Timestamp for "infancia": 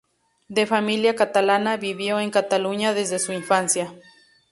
3.33-3.93